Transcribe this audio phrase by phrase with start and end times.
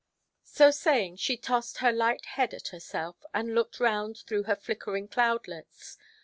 [0.47, 5.07] So saying, she tossed her light head at herself, and looked round through her flickering
[5.07, 5.99] cloudlets.